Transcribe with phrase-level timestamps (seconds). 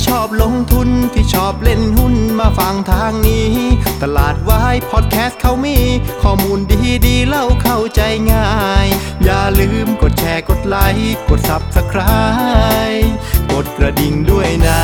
[0.00, 3.50] ที่ชอบลงทุนที่ชอบเล่นหุ้นมาฟังทางนี้
[4.02, 5.78] ตลาดวายพอดแคสต์เขามี
[6.22, 8.00] ข้อมูลดีดีเล่าเข้าใจ
[8.32, 8.50] ง่า
[8.84, 8.86] ย
[9.24, 13.08] อย่าลืมกดแชร์กดไลค์กด Subscribe
[13.52, 14.82] กดกระดิ่งด้วยนะ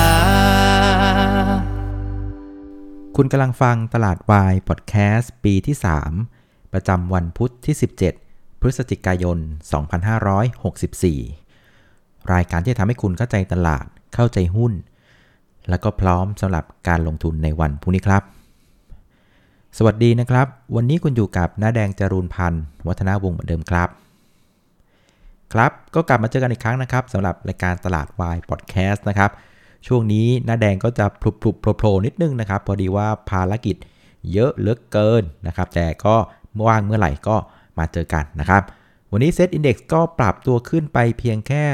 [3.17, 5.77] คุณกำลังฟังตลาดวายพอดแคสต์ปีที่
[6.25, 7.75] 3 ประจำวันพุทธที่
[8.19, 9.39] 17 พฤศจิกายน
[11.05, 14.75] 2564 รายการที่ทำให้คุณเข้าใจตลาดเข้าใจหุ้น
[15.69, 18.23] แล้วก็พร้อมสำหรับการลงทุนในวันพรุ่งนี้ครับ
[19.79, 23.89] สวัสดีนะครับ วันนี้คุณอยู่กับน้าแดงจรูนพันธ์วัฒนาวงศ์เหมือนเดิมครับ
[25.53, 29.31] ครับก็กลับมาเจอกันอีกครั้งนะครับสำหรับรายการตลาดวายพอดแคสต์นะครับ
[29.87, 33.77] ช่วงนี้น้าแดงก็จะพลุบพลุบโผล่นิดนึงนะครับ พอดีว่าภารกิจ
[34.33, 36.15] เยอะเหลือเกินนะครับ แต่ก็
[36.67, 37.37] ว่างเมื่อไหร่ก็
[37.79, 38.63] มาเจอกันนะครับ
[39.13, 41.65] วันนี้เซตอินดี x ก็ปรับตัวขึ้นไปเพียงแค่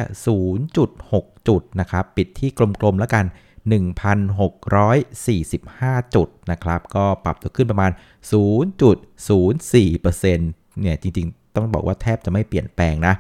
[0.69, 3.25] 0.6 จุดนะครับ ปิดที่กลมๆแล้วกัน
[3.71, 7.91] 1,645 จุดนะครับ ก็ปรับตัวขึ้นประมาณ
[8.33, 13.15] 0.04%เนี่ยจริงๆ ต้องบอกว่าแทบจะไม่เปลี่ยนแปลงนะ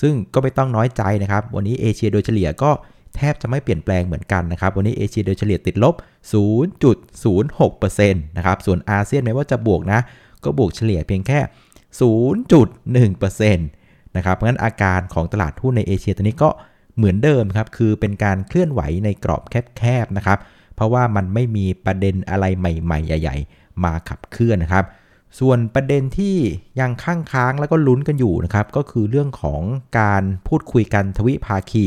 [0.00, 2.70] ซึ่งก็ไม่ต้องน้อยใจนะครับ วันนี้เอเชียโดยเฉลี่ยก็
[3.16, 5.94] แทบจะไม่เปลี่ยนแปลงเหมือนกันนะครับ วันนี้เอเชียโดยเฉลี่ยติดลบ
[7.52, 10.00] 0.06%นะครับ ส่วนอาเซียนแม้ว่าจะบวกนะ
[10.44, 11.38] ก็บวกเฉลี่ยเพียงแค่
[12.00, 16.50] 0.1%นะครับ เพราะงั้นอาการของตลาดหุ้นในเอเชียตอนนี้ก็
[16.96, 19.42] เหมือนเดิมครับ คือเป็นการเคลื่อนไหวในกรอบ
[19.78, 20.38] แคบๆนะครับ
[20.74, 24.84] เพราะว่ามันไม่มีประเด็นอะไรใหม่ๆ ใหญ่ ๆ มาขับเคลื่อนนะครับ
[25.40, 26.36] ส่วนประเด็นที่
[26.80, 29.62] ยังข้างค้างแล้วก็ลุ้นกันอยู่นะครับ ก็คือเรื่องของ
[29.98, 31.86] การพูดคุยกันทวิภาคี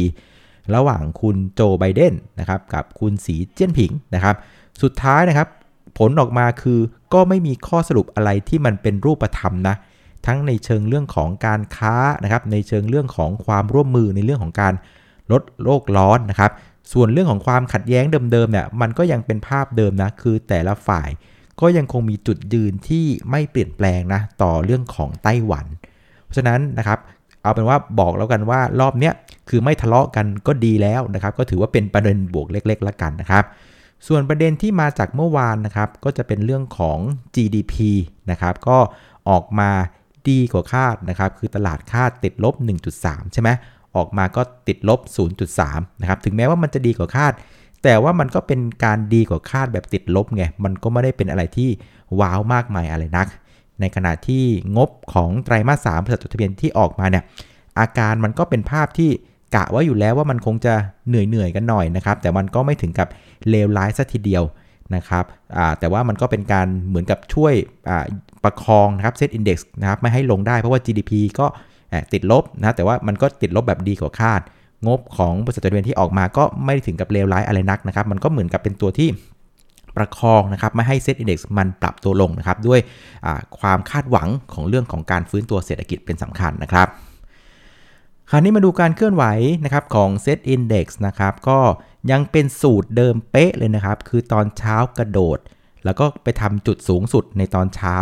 [0.76, 4.36] ระหว่างคุณโจไบเดนนะครับกับคุณสีเจี้ยนผิงนะครับ
[4.82, 5.48] สุดท้ายนะครับ
[5.98, 6.80] ผลออกมาคือ
[7.14, 9.76] ก็ไม่มีข้อสรุปอะไรที่มันเป็นรูปธรรมนะ
[10.28, 14.74] ทั้งในเชิงเรื่องของการค้านะครับ ในเชิงเรื่องของความร่วมมือในเรื่องของการ
[15.32, 16.52] ลดโลกร้อนนะครับ
[16.94, 21.10] ส่วนเรื่องของความขัดแย้งเดิมๆเนี่ยมันก็ยังเป็นภาพเดิมนะคือแต่ละฝ่าย
[21.62, 25.66] ก็ยังคงมีจุดยืนที่ไม่เปลี่ยนแปลงนะต่อเรื่องของไต้หวัน
[26.24, 27.00] เพราะฉะนั้นนะครับ
[27.42, 29.14] เอาเป็นว่าบอกแล้วกันว่ารอบเนี้ย
[29.50, 33.44] คือไม่ทะเลาะกันก็ดีแล้วนะครับ ก็ถือว่าเป็นประเด็นบวกเล็กๆแล้วกันนะครับ
[34.08, 37.00] ส่วนประเด็นที่มาจากเมื่อวานนะครับ ก็จะเป็นเรื่องของ
[37.36, 37.76] GDP
[38.32, 38.78] นะครับ ก็
[39.30, 39.70] ออกมา
[40.30, 42.56] ดีกว่าคาดนะครับ คือตลาดคาดติดลบ
[42.94, 43.50] 1.3 ใช่ไหม
[43.96, 45.00] ออกมาก็ติดลบ
[45.52, 47.34] 0.3 นะครับ ถึงแม้ว่ามันจะดีกว่าคาด
[47.84, 51.70] แต่ว่ามันก็เป็นการดีกว่าคาดแบบติดลบไง มันก็ไม่ได้เป็นอะไรที่
[52.20, 53.28] ว้าวมากมายอะไรนัก
[53.80, 54.44] ในขณะที่
[54.78, 57.24] งบของไตรมาส3บริษัทจดทะเบียนที่ออกมาเนี่ย
[57.80, 59.10] อาการมันก็เป็นภาพที่
[59.56, 60.74] กะว่าอยู่แล้วว่ามันคงจะ
[61.08, 63.08] เหนื่อยเหนื่อยกันหน่อยนะครับ แต่มันก็ไม่ถึงกับ
[63.50, 64.44] เลวร้ายซะทีเดียว
[64.96, 65.26] นะครับ
[65.80, 67.54] แต่ว่ามันก็เป็นการเหมือนกับช่วย
[68.44, 71.48] ประคองนะครับเซตอินดี x นะครับไม่ให้ลงได้เพราะว่า GDP ก็
[72.14, 74.42] ติดลบนะแต่ว่ามันก็ติดลบแบบดีกว่าคาด
[74.88, 79.10] งบของบริษัทจดทะเบียนที่ออกมาก็ไม่ถึงกับเลวร้ายอะไรนักนะครับ มันก็เหมือนกับเป็นตัวที่
[79.98, 82.80] ประคองนะครับไม่ให้เซตอินดี x มันปรับตัวลงนะครับด้วย
[83.60, 86.88] ความคาดหวังของเรื่องของการฟื้นตัวเศรษฐกิจเป็นสำคัญนะครับ
[88.30, 89.24] คราวนี้มาดูการเคลื่อนไหว
[89.66, 91.60] นะครับของ Set Index นะครับก็
[92.12, 95.40] ยังเป็นสูตรเดิมเป๊ะเลยนะครับ คือตอนเช้ากระโดด
[95.86, 97.96] แล้วก็ไปทำจุดสูงสุดในตอนเช้า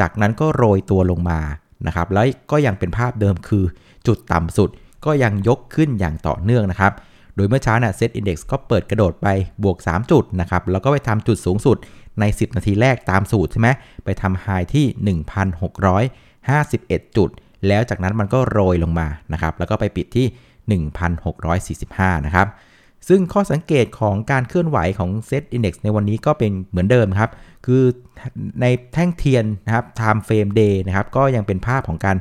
[0.00, 1.40] จากนั้นก็โรยตัวลงมา
[1.86, 3.64] นะครับ แล้วก็ยังเป็นภาพเดิมคือ
[4.06, 4.70] จุดต่ำสุด
[5.04, 6.92] ก็ยังยกขึ้นอย่างต่อเนื่องนะครับ
[7.36, 9.28] โดยเมื่อเช้าเนี่ยเซตอินดี x ก็เปิดกระโดดไป
[9.62, 11.76] บวก 3 จุดนะครับ แล้วก็ไปทำจุดสูงสุด
[12.20, 13.68] ใน 10 นาทีแรกตามสูตรใช่ไหม
[14.04, 15.18] ไปทำไฮที่
[16.00, 17.30] 1,651 จุด
[17.68, 20.26] แล้วจากนั้นมันก็โรยลงมานะครับ แล้วก็ไปปิดที่
[21.56, 22.46] 1,645 นะครับ
[23.08, 27.30] ซึ่งข้อสังเกตของการเคลื่อนไหวของ Set Index ในวันนี้ก็เป็นเหมือนเดิมครับ
[27.66, 27.82] คือ
[28.60, 32.16] ในแท่งเทียนนะครับ Time Frame Day นะครับ ก็ยังเป็นภาพของการ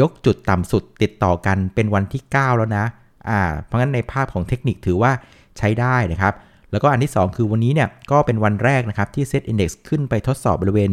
[0.00, 2.84] ยกจุดต่ำสุดติดต่อกันเป็นวันที่ 9 แล้วนะ
[3.28, 5.12] อ่า เพราะงั้นในภาพของเทคนิคถือว่า
[5.58, 6.34] ใช้ได้นะครับ
[6.72, 10.90] แล้วก็อันที่ 2 คือวันนี้เนี่ยก็เป็นวันแรกนะครับที่ Set Index ขึ้นไปทดสอบบริเวณ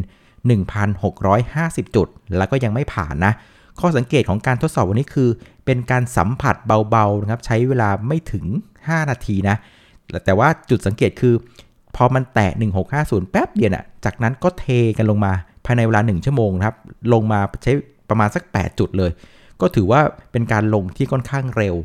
[0.81, 2.07] 1,650 จุด
[2.37, 3.33] แล้วก็ยังไม่ผ่านนะ
[3.79, 5.29] ข้อสังเกตของการทดสอบวันนี้คือ
[5.65, 6.55] เป็นการสัมผัส
[6.89, 8.45] เบาๆนะครับใช้เวลาไม่ถึง
[8.77, 9.55] 5 นาทีนะ
[10.25, 11.33] แต่ว่าจุดสังเกตคือ
[11.95, 12.51] พอมันแตะ
[12.91, 14.65] 1650 แป๊บเดียวน่ะจากนั้นก็เท
[14.97, 15.33] กันลงมา
[15.65, 16.77] ภายในเวลา 1 ชั่วโมงนะครับ
[17.13, 17.71] ลงมาใช้
[18.09, 19.11] ประมาณสัก 8 จุดเลย
[19.61, 21.75] ก็ถือว่าเป็นการลงที่ค่อนข้างเร็ว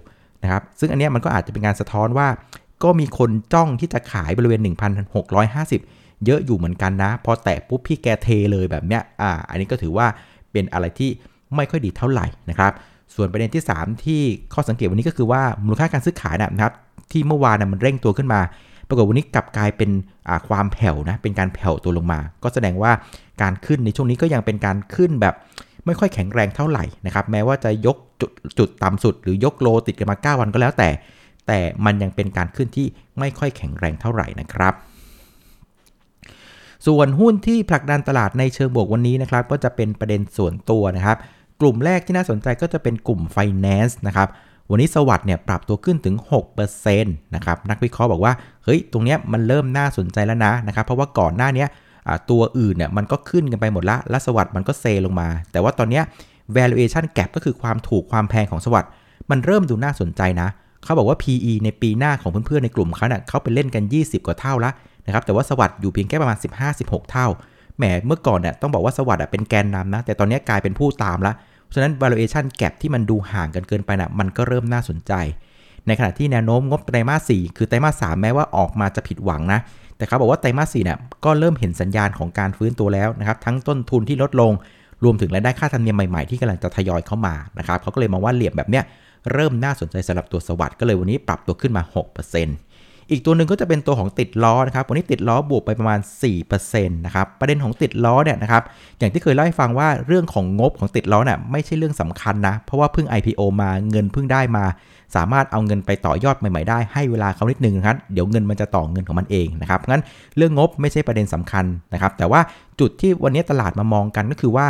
[0.42, 2.28] นะครับ ซึ่งอันนี้มันก็อาจจะเป็นการสะท้อนว่า
[2.84, 4.60] ก็มีคนจ้องที่จะขายบริเวณ
[5.42, 10.06] 1,650 เยอะอยู่เหมือนกันนะ พอแตะปุ๊บพี่แกเทเลยแบบเนี้ยอ่าอันนี้ก็ถือว่า
[10.52, 11.10] เป็นอะไรที่
[11.56, 12.72] ไม่ค่อยดีเท่าไหร่นะครับ
[13.14, 14.20] ส่วนประเด็นที่ 3 ที่
[14.54, 16.72] ข้อสังเกตวันนี้ก็คือว่ามูลค่าการซื้อขายนะครับ
[17.10, 18.40] ที่เมื่อวานมันเร่งตัวขึ้นมา
[18.88, 19.90] ปรากฏวันนี้กลับกลายเป็น
[20.48, 22.92] ความแผ่วนะเป็นการแผ่วตัวลงมา ก็แสดงว่า
[23.42, 25.34] การขึ้นในช่วงนี้ก็ยังเป็นการขึ้นแบบ
[25.86, 30.88] ไม่ค่อยแข็งแรงเท่าไหร่นะครับแม้ว่าจะยกจุดจุดต่ำสุด หรือยกโลติดกันมา 9 วันก็แล้วแต่
[31.46, 32.86] แต่มันยังเป็นการขึ้นที่
[33.18, 34.74] ไม่ค่อยแข็งแรงเท่าไหร่นะครับ
[36.86, 41.18] ส่วนหุ้นที่ผลักดันตลาดในเชิงบวกวันนี้นะครับ ก็จะเป็นประเด็นส่วนตัวนะครับ
[41.60, 44.28] กลุ่มแรกที่น่าสนใจก็จะเป็นกลุ่ม Finance นะครับ
[44.70, 46.16] วันนี้สวัสด์เนี่ยปรับตัวขึ้นถึง
[46.54, 48.32] 6%นะครับนักวิเคราะห์บอกว่า
[48.64, 51.66] เฮ้ยตรงเนี้ยมันเริ่มน่าสนใจแล้วนะนะครับเพราะว่าก่อนหน้านี้
[52.30, 56.04] ตัวอื่นเนี่ยมันก็ขึ้นกันไปหมดละแล้วสวัสด์มันก็เซลงมา แต่ว่าตอนเนี้ย
[56.56, 58.90] valuation gap ก็คือความถูกความแพงของสวัสด์
[59.30, 60.48] มันเริ่มดูน่าสนใจนะ
[60.84, 64.70] เขาบอกว่า PE ในปีหน้าของเพื่อนๆในกลุ่มเขาเนี่ยเขาไปเล่นกัน 20 กว่าเท่าละ
[65.06, 66.38] นะครับแต่ว่าสวัสด์อยู่เพียงแค่ประมาณ
[66.74, 67.26] 15-16 เท่า
[67.78, 71.32] แหมเมื่อก่อนเนี่ยต้องบอกว่าสวัสด์เป็นแกนนำนะ แต่ตอนนี้กลายเป็นผู้ตามละ
[71.74, 75.12] ฉะนั้น valuation gap ที่มันดูห่างกันเกินไปนะมันก็เริ่มน่าสนใจ
[75.86, 79.60] ในขณะที่แนวโน้มงบไตรมาส 4 คือไตรมาส 3 แม้ว่าออกมาจะผิดหวังนะ
[79.96, 84.52] แต่เขาบอกว่าไตรมาส 4 เนี่ยก็เริ่มเห็นสัญญาณของการฟื้นตัวแล้วนะครับทั้งต้นทุนที่ลดลง
[85.04, 88.84] รวมถึงรายได้ค่าธรรมเนียมใหม่ๆ ที่กำลังจะทยอยเข้ามานะครับเขาก็เลยมองว่าเหลี่ยมแบบเนี้ย
[89.32, 91.82] เริ่มน่าสนใจสำหรับตัวสวัสด์ก็เลยวันนี้ปรับตัวขึ้นมา
[92.28, 92.65] 6%
[93.10, 96.00] อีกตัวหนึ่งก็จะเป็นตัวของติดล้อนะครับวันนี้ติดล้อบวกไปประมาณ
[96.46, 98.62] 4%นะครับประเด็นของติดล้อเนี่ยนะครับ
[98.98, 104.64] อย่างที่เคยเล่าให้ฟังว่าเรื่องของงบของติดล้อเนี่ยไม่ใช่เรื่องสำคัญนะ เพราะว่าเพิ่ง IPO มาเงินเพิ่งได้มา
[105.16, 110.02] สามารถเอาเงินไปต่อยอดใหม่ๆได้ให้เวลาเขานิดนึงนะครับเดี๋ยวเงินมันจะต่อเงินของมันเองนะครับงั้น
[110.36, 112.40] เรื่องงบไม่ใช่ประเด็นสำคัญนะครับ แต่ว่า
[112.80, 114.66] จุดที่วันนี้ตลาดมามองกันก็คือว่า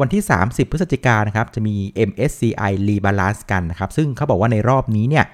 [0.00, 1.74] วันที่ 30 พฤศจิกายนนะครับ จะมี
[2.08, 5.24] MSCI Rebalance กันนะครับ ซึ่งเขาบอกว่าในรอบนี้เนี่ย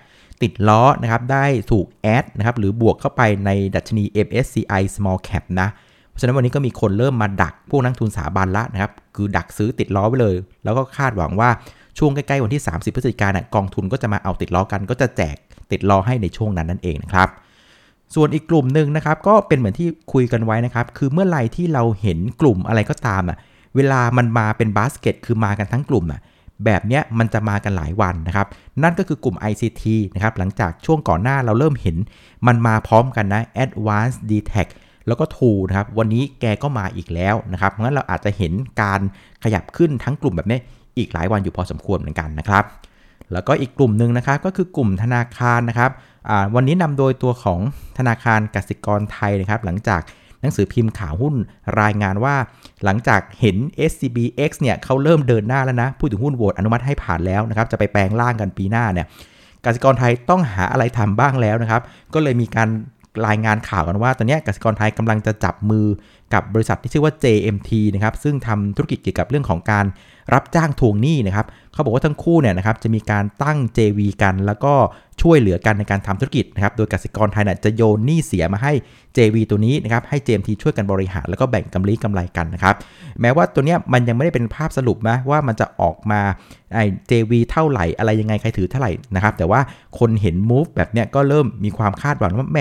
[0.42, 5.68] ติดล้อนะครับได้ถูกแอดนะครับหรือบวกเข้าไปในดัชนี MSCI Small Cap นะ
[6.08, 10.34] เพราะฉะนั้นวันนี้ก็มีคนเริ่มมาดักพวกนักทุนสถาบันละนะครับคือดักซื้อติดล้อไว้เลย
[10.64, 11.50] แล้วก็คาดหวังว่า
[11.98, 15.36] ช่วงใกล้ๆวันที่ 30 พฤศจิกายนกองทุนก็จะมาเอาติดล้อกันก็จะแจก
[15.72, 17.28] ติดล้อให้ในช่วงนั้นนั่นเองนะครับ
[18.14, 23.38] ส่วนอีกกลุ่มหนึ่งนะครับก็เป็นเหมือนที่คุยกันไว้นะครับคือเมื่อไหร่ที่เราเห็นกลุ่มอะไรก็ตามอะ
[23.76, 26.20] เวลามันมาเป็นบาสเกตคือมากันทั้งกลุ่มอะ
[26.64, 28.46] แบบนี้มันจะมากันหลายวันนะครับ
[28.82, 29.84] นั่นก็คือกลุ่ม ICT
[30.14, 31.96] นะครับ หลังจากช่วงก่อนหน้าเราเริ่มเห็น
[32.46, 34.68] มันมาพร้อมกันนะ Advanced d t e c
[35.06, 38.52] แล้วก็ True นะครับ วันนี้แกก็มาอีกแล้วนะครับงั้นเราอาจจะเห็น
[38.82, 39.00] การ
[39.44, 40.58] ขยับขึ้นทั้งกลุ่มแบบนี้
[40.98, 42.64] อีกหลายวันอยู่พอสมควรเหมือนกันนะครับ
[43.32, 45.90] แล้วก็อีกกลุ่มหนึ่งนะครับ ก็คือกลุ่มธนาคารนะครับ
[46.54, 47.60] วันนี้นำโดยตัวของ
[47.98, 50.00] ธนาคารกสิกรไทยนะครับ หลังจาก
[50.40, 51.34] หนังสือพิมพ์ข่าวหุ้น
[51.80, 52.34] รายงานว่า
[52.84, 53.56] หลังจากเห็น
[53.90, 59.06] SCBX เนี่ยเขาเริ่มเดินหน้าแล้วนะพูดถึงหุ้นโหวตอนุมัติให้ผ่านแล้วนะครับ จะไปแปลงร่างกันปีหน้าเนี่ย
[59.64, 61.82] กสิกรไทยต้องหาอะไรทำบ้างแล้วนะครับ
[62.14, 62.68] ก็เลยมีการ
[63.26, 65.86] รายงานข่าวกันว่า ตอนนี้กสิกรไทยกำลังจะจับมือ
[66.34, 69.86] กับบริษัทที่ชื่อว่า JMT นะครับซึ่งทำธุรกิจเกี่ยวกับเรื่องของการ
[70.34, 74.74] รับจ้างทวงหนี้นะครับเขาบอกว่าทั้งคู่เนี่ยนะครับจะมีการตั้ง JV กัน แล้วก็
[75.22, 78.72] ช่วยเหลือกันในการทำธุรกิจนะครับโดยกสิกรไทยเนี่ยจะโยนหนี้เสียมาให้
[79.16, 82.74] JV ตัวนี้นะครับให้ JMT ช่วยกันบริหารแล้วก็แบ่งกำไรกำไรกันนะครับ
[83.20, 86.20] แม้ว่าตัวเนี้ยมันยังไม่ได้เป็นภาพสรุปนะว่ามันจะออกมา
[86.74, 89.60] ไอ้ JV เท่าไหร่อะไรยังไงใครถือเท่าไหร่นะครับแต่ว่า
[89.98, 92.58] คนเห็น move แบบเนี้ยก็เริ่มมีความคาดหวังว่าแหม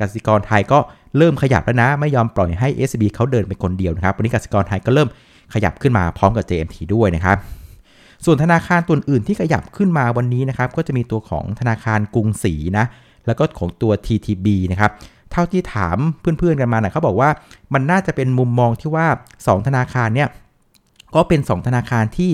[0.00, 0.78] กสิกรไทยก็
[1.16, 5.08] เริ่มขยับแล้วนะ ไม่ยอมปล่อยให้ SB เขาเดินไปคนเดียวนะครับ วันนี้กสิกรไทยก็เริ่ม
[5.54, 7.36] ขยับขึ้นมาพร้อมกับ JMT ด้วยนะครับ
[8.24, 12.84] ส่วนธนาคารตัวอื่นที่ขยับขึ้นมาวันนี้นะครับ ก็จะมีตัวของธนาคารกรุงศรีนะ
[13.26, 14.90] แล้วก็ของตัว TTB นะครับ
[15.32, 17.30] เท่าที่ถามเพื่อนๆกันมาเนะเขาบอกว่า
[17.74, 19.06] มันน่าจะเป็นมุมมองที่ว่า
[19.38, 20.28] 2 ธนาคารเนี่ย
[21.14, 22.30] ก็เป็น 2 ธนาคารที่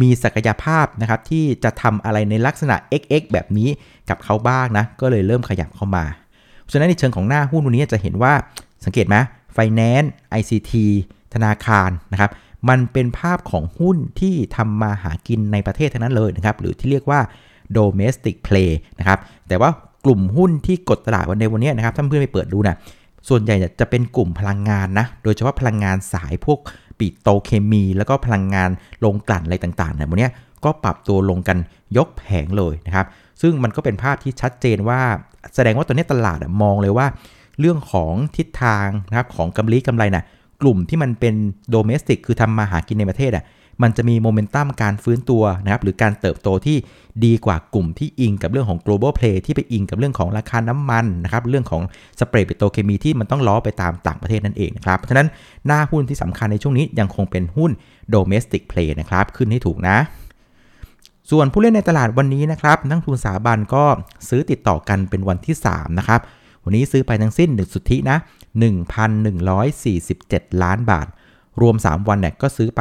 [0.00, 3.68] มีศักยภาพนะครับที่จะทำอะไรในลักษณะ XX แบบนี้
[4.08, 6.04] กับเขาบ้างนะ ก็เลยเริ่มขยับเข้ามา
[6.72, 8.32] ฉะนั้นในเชิงของหน้าหุ้นวันนี้จะเห็นว่า
[8.84, 9.16] สังเกตไหม
[9.56, 10.08] Finance
[10.38, 10.72] ICT
[11.34, 12.30] ธนาคารนะครับ
[12.68, 17.20] มันเป็นภาพของหุ้นที่ทำมาหากินในประเทศทั้งนั้นเลยนะครับ หรือที่เรียกว่า
[17.76, 19.70] domestic play นะครับ แต่ว่า
[20.04, 22.76] กลุ่มหุ้นที่กดตลาดวันในวันนี้นะครับ ถ้าเพื่อนไปเปิดดูนะ
[23.28, 26.58] ส่วนใหญ่จะเป็นกลุ่มพลังงานนะ โดยเฉพาะพลังงานสายพวก
[26.98, 28.70] ปิโตเคมี แล้วก็พลังงาน
[29.04, 30.28] ลงกลั่นอะไรต่างๆเนี่ยวันนี้
[30.64, 31.58] ก็ปรับตัวลงกัน
[31.96, 33.06] ยกแผงเลยนะครับ
[33.42, 35.00] ซึ่งมันก็เป็นภาพที่ชัดเจนว่า
[35.54, 37.06] แสดงว่าตอนนี้ตลาดมองเลยว่า
[37.60, 40.24] เรื่องของทิศทางนะครับของกำไรกำไรนะ่ะ
[40.62, 41.34] กลุ่มที่มันเป็น
[41.70, 43.44] โดเมสติกคือทำมาหากินในประเทศอะ
[43.82, 46.76] มันจะมีโมเมนตัมการฟื้นตัวนะครับหรือการเติบโตที่
[47.24, 51.82] ดีกว่ากลุ่มที่อิงกับเรื่องของ global play ที่ไปอิงกับเรื่องของราคาน้ำมันนะครับเรื่องของ
[52.20, 55.28] spread ปิโตรเคมีที่มันต้องล้อไปตามต่างประเทศนั่นเองนะครับเพราะฉะนั้น
[55.66, 57.70] หน้าหุ้นที่สำคัญในช่วงนี้ยังคงเป็นหุ้น
[58.14, 59.96] domestic play นะครับขึ้นให้ถูกนะ
[61.30, 63.84] ส่วนผู้เล่นในตลาดวันนี้นะครับนักทุนสถาบันก็
[64.28, 66.20] ซื้อติดต่อกันเป็นวันที่ 3 นะครับ
[66.64, 68.16] วันนี้ซื้อไปทั้งสิ้น 1 สุทธินะ
[69.80, 71.06] 1,147 ล้านบาท
[71.60, 72.80] รวม 3 วันเนี่ยก็ซื้อไป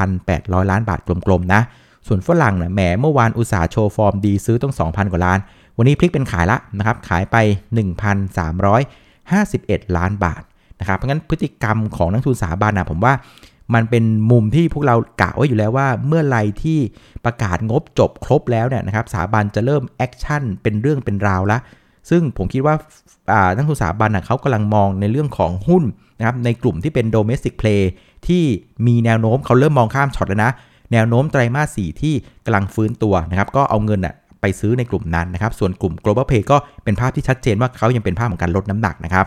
[0.00, 1.60] 1,800 ล้านบาทกลมๆนะ
[2.06, 5.38] ส่วนฝรั่งเนี่ยแหมเมื่อวานอุตสาห์โชว์ฟอร์มดีซื้อตั้ง 2,000 กว่าล้าน
[5.78, 7.36] วันนี้พลิกเป็นขายละนะครับขายไป
[8.66, 10.42] 1,351 ล้านบาท
[10.80, 13.14] นะครับเพราะงั้นพฤติกรรมของนักทุนสถาบันนะผมว่า
[13.74, 16.78] มันเป็นมุมที่พวกเรากะไว้อยู่แล้วว่าเมื่อไรที่
[17.24, 21.60] ประกาศงบจบครบแล้วเนี่ยนะครับสถาบันจะเริ่ม action เป็นเรื่องเป็นราวแล้ว
[22.10, 22.74] ซึ่งผมคิดว่า
[23.56, 25.84] นักทุนสถาบันเขากำลังมองในเรื่องของหุ้น
[26.18, 27.82] นะครับในกลุ่มที่เป็น domestic play
[28.26, 28.42] ที่
[28.86, 30.52] มีแนวโน้มเขาเริ่มมองข้ามช็อตแล้วนะ
[30.92, 34.00] แนวโน้มไตรมาสสี่ที่กำลังฟื้นตัวนะครับก็เอาเงิน
[34.40, 39.26] ไปซื้อในกลุ่มนั้นนะครับส่วนกลุ่ม global play ก็เป็นภาพที่ชัดเจนว่าเขายังเป็นภาพของการลดน้ำหนักนะครับ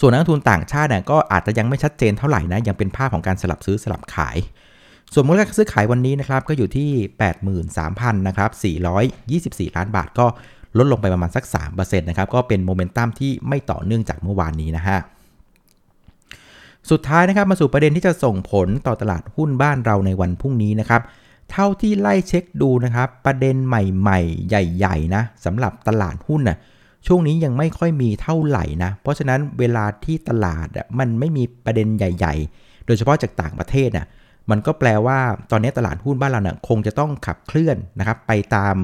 [0.00, 4.36] ส่วนนักทุนต่างชาติเนี่ยก็อาจจะยังไม่ชัดเจนเท่าไหร่นะยังเป็นภาพของการสลับซื้อสลับขาย
[5.12, 6.88] ส่วนมูลค่าซื้อขายวันนี้นะครับก็อยู่ที่
[7.58, 8.50] 83,000นะครับ
[9.12, 10.26] 424 ล้านบาทก็
[10.78, 14.98] ลดลงไปประมาณสัก3%นะครับก็เป็นโมเมนตัมที่ไม่ต่อเนื่องจากเมื่อวานนี้นะฮะ
[16.90, 21.02] สุดท้ายนะครับมาสู่ประเด็นที่จะส่งผลต่อตลาดหุ้นบ้านเราในวันพรุ่งนี้นะครับ
[21.50, 26.58] เท่าที่ไล่เช็คดูนะครับ ประเด็นใหม่ๆ ใหญ่ ๆ นะสำหรับตลาดหุ้นนะ่ะ
[27.06, 34.06] ช่วงนี้ยังไม่ค่อยมีเท่าไหร่นะ เพราะฉะนั้นเวลาที่ตลาดมันไม่มีประเด็นใหญ่ ๆ โดยเฉพาะจากต่างประเทศน่ะ
[34.50, 35.18] มันก็แปลว่า
[35.50, 38.74] ตอนนี้ตลาดหุ้นบ้านเราเนี่ยคงจะต้องขับเคลื่อนนะครับไปตาม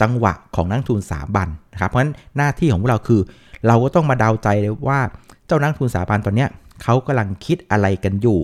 [0.00, 3.20] จังหวะของนักทุนสาบันนะครับเพราะฉะนั้นหน้าที่ของพวกเราคือ
[3.66, 5.00] เราก็ต้องมาเดาใจเลยว่า
[5.46, 6.46] เจ้านักทุนสาบันตอนนี้
[6.82, 8.40] เขากำลังคิดอะไรกันอยู่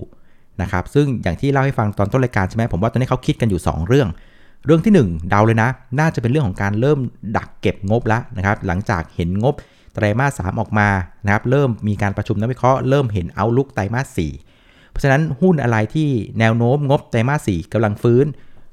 [0.61, 4.09] นะครับซึ่งอย่างที่เล่าให้ฟังตอนต้นรายการใช่ไหมผมว่าตอนนี้เขาคิดกันอยู่ 2 เรื่อง
[4.65, 6.99] เรื่องที่ 1 เดาเลยนะ น่าจะเป็นเรื่องของการเริ่ม
[7.37, 9.55] ดักเก็บงบแล้วนะครับ หลังจากเห็นงบ
[9.93, 10.87] ไตรมาส 3 ออกมา
[11.25, 14.19] นะครับ เริ่มมีการประชุมนักวิเคราะห์ เริ่มเห็นเอาลุกไตรมาส
[14.53, 16.09] 4 เพราะฉะนั้นหุ้นอะไรที่
[16.39, 18.25] แนวโน้มงบไตรมาส 4กำลังฟื้น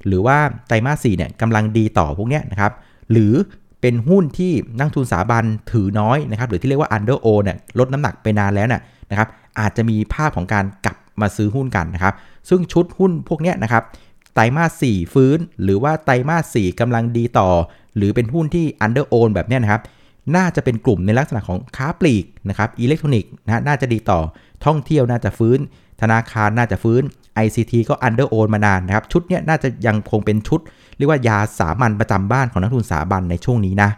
[0.07, 0.37] หรือว่า
[0.67, 2.71] ไตรมาส 4 เนี่ยกำลังดีต่อพวกนี้นะครับ
[3.11, 3.33] หรือ
[3.81, 9.27] เป็นหุ้นที่นักทุนสถาบันถือน้อยนะครับ หรือที่เรียกว่า under o เนี่ยลดน้ำหนักไปนานแล้วน่ะนะครับ
[9.59, 12.13] อาจจะมีภาพของการกลับมาซื้อหุ้นกันนะครับ
[12.49, 13.83] ซึ่งชุดหุ้นพวกนี้นะครับ
[14.35, 17.49] ไตรมาส4ฟื้น หรือว่าไตรมาส4กำลังดีต่อ
[17.97, 19.81] หรือเป็นหุ้นที่ under own แบบนี้นะครับ
[20.35, 24.19] น่าจะเป็นกลุ่มในลักษณะของค้าปลีกนะครับอิเล็กทรอนิกส์นะน่าจะดีต่อ
[24.65, 25.59] ท่องเที่ยวน่าจะฟื้น
[26.01, 27.01] ธนาคารน่าจะฟื้น
[27.45, 30.59] ICT ก็ under own มานานนะครับ ชุดนี้น่าจะยังคงเป็นชุด
[30.97, 33.89] เรียกว่ายาสามัญประจำบ้านของนักทุนสถาบันในช่วงนี้นะ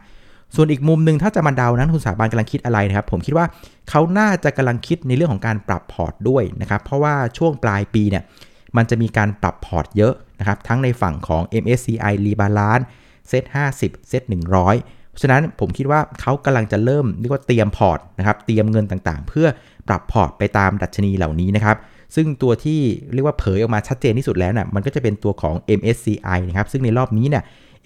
[0.55, 3.45] ส่วนอีกมุมหนึ่งถ้าจะมาเดานักทุนสถาบันกำลังคิดอะไรนะครับ ผมคิดว่า
[3.89, 8.23] เขาน่าจะกำลังคิดในเรื่องของการปรับพอร์ตด้วยนะครับ เพราะว่าช่วงปลายปีเนี่ย
[8.77, 12.85] มันจะมีการปรับพอร์ตเยอะ นะครับทั้งในฝั่งของ MSCI Rebalance
[13.27, 13.43] SET50
[13.77, 19.47] SET100 เพราะฉะนั้นผมคิดว่าเขากำลังจะเริ่มเรียกว่าเตรียมพอร์ตนะครับเตรียมเงินต่างๆ เพื่อ
[19.87, 21.77] ปรับพอร์ตไปตามดัชนีเหล่านี้นะครับ
[22.15, 22.79] ซึ่งตัวที่
[23.13, 27.43] เรียกว่าเผยออกมาชัดเจนที่สุดแล้วนะ่ะมันก็จะเป็นตัวของ MSCI นะครับซึ่งในรอบนี้เนี่ย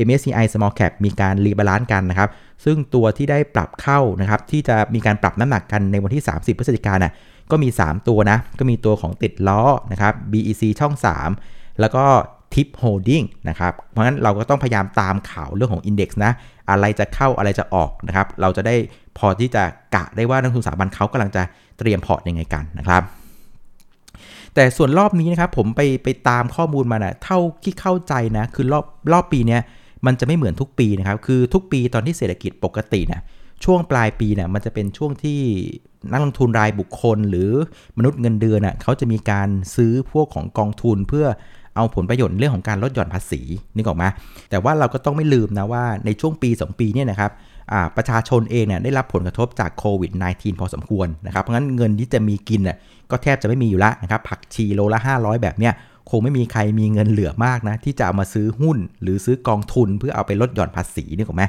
[0.08, 2.29] MSCI Small Cap มีการ rebalance กันนะครับ
[2.65, 7.13] ซึ่งตัวที่ได้ปรับเข้านะครับ ที่จะมีการปรับน้ำหนักกันในวันที่ 30 พฤศจิกายนน่ะ
[7.51, 10.93] ก็มี 3 ตัวนะ ก็มีตัวของติดล้อนะครับ BEC ช่อง
[11.38, 12.05] 3 แล้วก็
[12.53, 16.31] TIP Holdings นะครับ เพราะฉะนั้นเราก็ต้องพยายามตามข่าวเรื่องของ Index นะ
[16.70, 18.75] อะไรจะเข้าอะไรจะออกนะครับ เราจะได้
[19.17, 19.63] พอที่จะ
[19.96, 21.43] กะได้ว่านักทุนสถาบันเขากำลังจะ
[21.79, 23.03] เตรียมพอร์ตยังไงกันนะครับ
[24.55, 29.58] แต่ส่วนรอบนี้นะครับผมไปไปตามข้อมูลมานะเท่าที่เข้าใจนะคือรอบรอบปีนี้
[30.05, 33.22] มันจะไม่เหมือนทุกปีนะครับคือทุกปีตอนที่เศรษฐกิจปกตินี่ย
[33.63, 35.39] ช่วงปลายปีเนี่ยมันจะเป็นช่วงที่
[36.12, 37.50] นักลงทุนรายบุคคล หรือ
[37.98, 41.25] มนุษย์เงินเดือนน่ะเขาจะมีการซื้อพวกของกองทุนเพื่อ
[41.75, 43.42] เอาผลประโยชน์เรื่องของการลดหย่อนภาษี
[43.75, 44.08] นึกออกมา
[44.50, 47.32] แต่ว่าเราก็ต้องไม่ลืมนะว่าในช่วงปี 2 ปีเนี่ยนะครับ
[47.98, 52.78] ประชาชนเองเนี่ยได้รับผลกระทบจากโควิด -19 พอสมควรนะครับเพราะงั้นเงินที่จะมีกินน่ะ
[53.12, 55.74] ก็แทบจะไม่มีอยู่แล้วนะครับผักชีโลละ 500 แบบเนี้ย
[56.10, 61.44] คงไม่มีใครมีเงินเหลือมากนะที่จะเอามาซื้อหุ้น หรือซื้อกองทุนเพื่อเอาไปลดหย่อนภาษีนี่ถูกไหม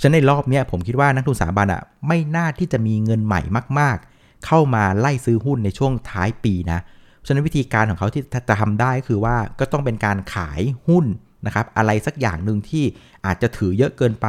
[0.00, 3.40] ฉะนั้นในรอบนี้ผมคิดว่านักทุนสถาบันอะไม่น่าที่จะมีเงินใหม่
[3.78, 6.80] มาก ๆ เข้ามาไล่ซื้อหุ้นในช่วงท้ายปีนะ
[7.26, 11.04] ฉะนั้นวิธีการของเขาที่จะทำได้คือว่าก็ต้องเป็นการขายหุ้น
[11.46, 12.84] นะครับอะไรสักอย่างหนึ่งที่
[13.26, 14.26] อาจจะถือเยอะเกินไป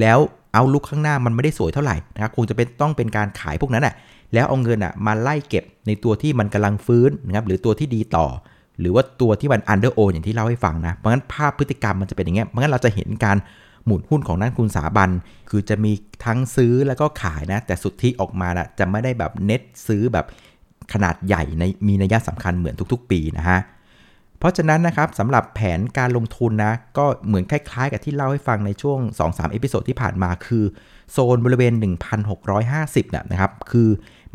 [0.00, 0.18] แล้ว
[0.54, 3.94] เอาลุกข้างหน้ามันไม่ได้สวยเท่าไหร่นะครับคงจะเป็นต้องเป็นการขายพวกนั้นอะ
[4.34, 8.26] แล้วเอาเงินอะมาไล่เก็บในตัวที่มันกำลังฟื้นนะครับหรือตัวที่ดีต่อ
[8.80, 13.36] หรือว่าตัวที่มัน under own ออย่างที่เล่าให้ฟังนะเพราะงั้นภาพพฤติกรรมมันจะเป็นอย่างเงี้ยเพราะงั้นเราจะเห็นการ
[13.86, 15.10] หมุนหุ้นของนักคุณสาบัน
[15.50, 15.92] คือจะมี
[16.24, 20.26] ทั้งซื้อแล้วก็ขายนะ แต่สุดที่ออกมานะจะไม่ได้แบบเน็ตซื้อแบบ
[20.92, 23.60] ขนาดใหญ่ในมีนัยสำคัญเหมือนทุกๆ ปีนะฮะ
[24.38, 28.98] เพราะฉะนั้นนะครับสำหรับแผนการลงทุนนะก็เหมือนคล้ายๆ กับที่เล่าให้ฟังในช่วง
[29.30, 30.64] 2-3 episode ที่ผ่านมาคือ
[31.12, 31.72] โซนบริเวณ
[32.52, 33.88] 1,650นะครับ คือ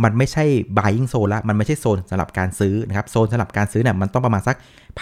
[0.03, 0.45] มันไม่ใช่
[0.77, 4.55] buying zone ละมันไม่ใช่โซนสำหรับการซื้อนะครับ โซนสำหรับการซื้อเนี่ยมันต้องประมาณสัก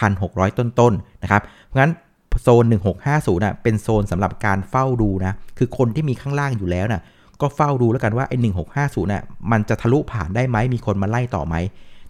[0.05, 1.93] 1,600 ต้นๆนะครับ เพราะงั้น
[2.41, 2.63] โซน
[3.03, 7.01] 1650นะเป็นโซนสำหรับการเฝ้าดูนะ คือคนที่มีข้างล่างอยู่แล้วนะ
[7.41, 8.37] ก็เฝ้าดูแล้วกันว่าไอ้
[8.75, 11.55] 1650นะ่ะมันจะทะลุผ่านได้ไหมมีคนมาไล่ต่อไหม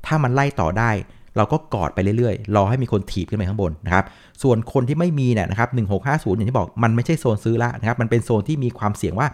[0.05, 0.91] ถ้ามันไล่ต่อได้
[1.37, 4.05] เราก็กอดไปเรื่อยๆ รอให้มีคนถีบขึ้นไปข้างบนนะครับ
[4.43, 9.27] ส่วนคนที่ไม่มีเนี่ยนะครับ1650อย่างที่บอกมันไม่ใช่โซนซื้อละนะครับมันเป็นโซนที่มีความเสี่ยงว่า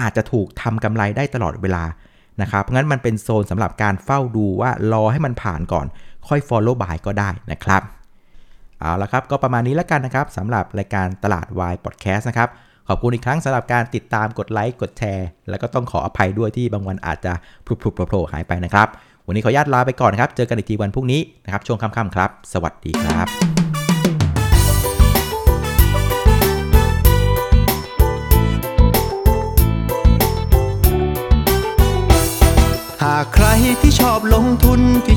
[0.00, 1.84] อาจจะถูกทำกำไรได้ตลอดเวลา
[2.42, 5.86] นะครับเพราะงั้นมันเป็นโซนสำหรับการเฝ้าดูว่ารอให้มันผ่านก่อน
[6.28, 7.82] ค่อย follow by ก็ได้นะครับ
[8.80, 12.48] เอาละครับก็ประมาณนี้แล้วกันนะครับสำหรับรายการตลาดวายพอดแคสต์นะครับ
[12.90, 17.32] ขอบคุณอีกครั้งสำหรับการติดตามกดไลค์กดแชร์ แล้วก็ต้องขออภัยด้วยที่บางวันอาจจะ
[17.66, 18.88] พลุบๆโผล่หายไปนะครับ
[19.26, 23.28] วันนี้ขออนุญาตลาไปก่อนนะครับ เจอกันอีกทีวันพรุ่งนี้นะครับช่วงค่ำๆครับ สวัสดีครับ
[33.04, 33.46] หากใคร
[33.80, 35.16] ที่ชอบลงทุนที่